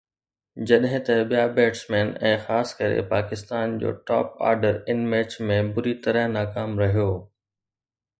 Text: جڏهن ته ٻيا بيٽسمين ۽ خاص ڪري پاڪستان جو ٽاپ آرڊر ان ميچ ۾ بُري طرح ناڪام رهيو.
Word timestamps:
جڏهن 0.69 1.01
ته 1.07 1.17
ٻيا 1.33 1.41
بيٽسمين 1.57 2.07
۽ 2.29 2.31
خاص 2.47 2.71
ڪري 2.79 3.03
پاڪستان 3.11 3.75
جو 3.83 3.91
ٽاپ 4.07 4.41
آرڊر 4.53 4.81
ان 4.95 5.05
ميچ 5.13 5.37
۾ 5.53 5.59
بُري 5.77 5.93
طرح 6.07 6.27
ناڪام 6.39 6.75
رهيو. 6.85 7.07